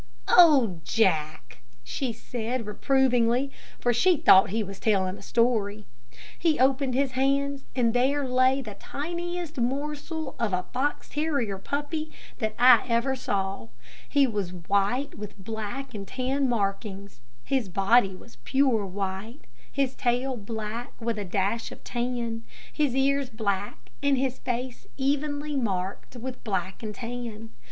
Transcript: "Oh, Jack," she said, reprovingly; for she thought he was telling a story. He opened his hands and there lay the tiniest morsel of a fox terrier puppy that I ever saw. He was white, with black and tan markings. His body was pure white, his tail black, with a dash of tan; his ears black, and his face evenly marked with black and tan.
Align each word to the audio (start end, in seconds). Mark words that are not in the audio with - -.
"Oh, 0.29 0.79
Jack," 0.83 1.59
she 1.83 2.11
said, 2.11 2.65
reprovingly; 2.65 3.51
for 3.79 3.93
she 3.93 4.17
thought 4.17 4.49
he 4.49 4.63
was 4.63 4.79
telling 4.79 5.15
a 5.15 5.21
story. 5.21 5.85
He 6.39 6.59
opened 6.59 6.95
his 6.95 7.11
hands 7.11 7.65
and 7.75 7.93
there 7.93 8.27
lay 8.27 8.63
the 8.63 8.73
tiniest 8.73 9.59
morsel 9.59 10.35
of 10.39 10.53
a 10.53 10.65
fox 10.73 11.09
terrier 11.09 11.59
puppy 11.59 12.11
that 12.39 12.55
I 12.57 12.83
ever 12.87 13.15
saw. 13.15 13.67
He 14.09 14.25
was 14.25 14.53
white, 14.53 15.13
with 15.19 15.37
black 15.37 15.93
and 15.93 16.07
tan 16.07 16.49
markings. 16.49 17.21
His 17.43 17.69
body 17.69 18.15
was 18.15 18.37
pure 18.37 18.87
white, 18.87 19.41
his 19.71 19.93
tail 19.93 20.35
black, 20.35 20.99
with 20.99 21.19
a 21.19 21.25
dash 21.25 21.71
of 21.71 21.83
tan; 21.83 22.43
his 22.73 22.95
ears 22.95 23.29
black, 23.29 23.91
and 24.01 24.17
his 24.17 24.39
face 24.39 24.87
evenly 24.97 25.55
marked 25.55 26.15
with 26.15 26.43
black 26.43 26.81
and 26.81 26.95
tan. 26.95 27.51